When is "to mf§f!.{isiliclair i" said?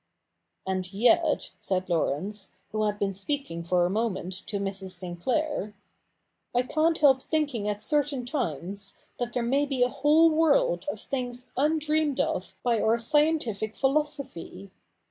4.47-6.63